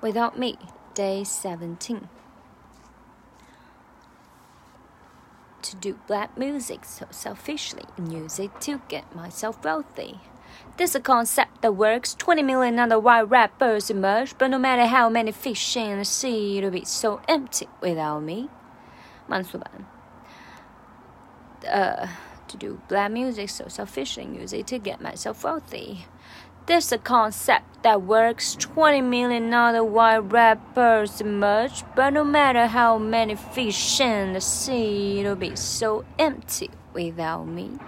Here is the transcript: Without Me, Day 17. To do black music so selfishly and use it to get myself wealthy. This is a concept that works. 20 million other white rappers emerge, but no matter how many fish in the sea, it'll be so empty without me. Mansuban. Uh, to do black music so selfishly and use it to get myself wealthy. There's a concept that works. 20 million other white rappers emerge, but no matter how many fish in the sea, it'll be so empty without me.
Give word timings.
Without 0.00 0.38
Me, 0.38 0.56
Day 0.94 1.24
17. 1.24 2.08
To 5.62 5.76
do 5.76 5.98
black 6.06 6.38
music 6.38 6.84
so 6.84 7.06
selfishly 7.10 7.82
and 7.96 8.12
use 8.12 8.38
it 8.38 8.60
to 8.60 8.80
get 8.88 9.16
myself 9.16 9.64
wealthy. 9.64 10.20
This 10.76 10.90
is 10.90 10.96
a 10.96 11.00
concept 11.00 11.62
that 11.62 11.72
works. 11.72 12.14
20 12.14 12.44
million 12.44 12.78
other 12.78 12.98
white 12.98 13.28
rappers 13.28 13.90
emerge, 13.90 14.38
but 14.38 14.48
no 14.48 14.58
matter 14.58 14.86
how 14.86 15.08
many 15.08 15.32
fish 15.32 15.76
in 15.76 15.98
the 15.98 16.04
sea, 16.04 16.58
it'll 16.58 16.70
be 16.70 16.84
so 16.84 17.20
empty 17.28 17.66
without 17.80 18.20
me. 18.20 18.48
Mansuban. 19.28 19.84
Uh, 21.68 22.06
to 22.46 22.56
do 22.56 22.80
black 22.88 23.10
music 23.10 23.50
so 23.50 23.66
selfishly 23.66 24.22
and 24.22 24.36
use 24.36 24.52
it 24.52 24.68
to 24.68 24.78
get 24.78 25.00
myself 25.00 25.42
wealthy. 25.42 26.06
There's 26.68 26.92
a 26.92 26.98
concept 26.98 27.82
that 27.82 28.02
works. 28.02 28.54
20 28.54 29.00
million 29.00 29.54
other 29.54 29.82
white 29.82 30.18
rappers 30.18 31.18
emerge, 31.18 31.82
but 31.96 32.10
no 32.10 32.24
matter 32.24 32.66
how 32.66 32.98
many 32.98 33.36
fish 33.36 34.00
in 34.02 34.34
the 34.34 34.40
sea, 34.42 35.20
it'll 35.20 35.34
be 35.34 35.56
so 35.56 36.04
empty 36.18 36.68
without 36.92 37.46
me. 37.46 37.78